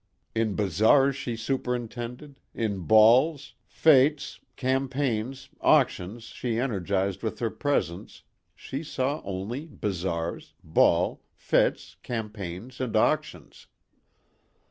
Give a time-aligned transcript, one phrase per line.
[0.33, 8.23] In bazaars she superintended, in balls, fêtes, campaigns, auctions she energized with her presence,
[8.55, 13.67] she saw only bazaars, balls, fêtes, campaigns and auctions.